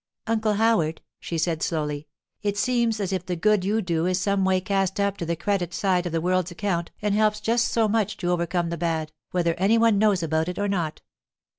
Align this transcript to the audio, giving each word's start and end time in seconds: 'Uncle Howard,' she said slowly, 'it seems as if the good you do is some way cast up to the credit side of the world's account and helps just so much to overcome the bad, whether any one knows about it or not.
'Uncle 0.25 0.53
Howard,' 0.53 0.99
she 1.19 1.37
said 1.37 1.61
slowly, 1.61 2.07
'it 2.41 2.57
seems 2.57 2.99
as 2.99 3.13
if 3.13 3.23
the 3.23 3.35
good 3.35 3.63
you 3.63 3.83
do 3.83 4.07
is 4.07 4.19
some 4.19 4.43
way 4.43 4.59
cast 4.59 4.99
up 4.99 5.15
to 5.15 5.27
the 5.27 5.35
credit 5.35 5.75
side 5.75 6.07
of 6.07 6.11
the 6.11 6.19
world's 6.19 6.49
account 6.49 6.89
and 7.03 7.13
helps 7.13 7.39
just 7.39 7.67
so 7.67 7.87
much 7.87 8.17
to 8.17 8.31
overcome 8.31 8.71
the 8.71 8.77
bad, 8.79 9.11
whether 9.29 9.53
any 9.59 9.77
one 9.77 9.99
knows 9.99 10.23
about 10.23 10.49
it 10.49 10.57
or 10.57 10.67
not. 10.67 11.01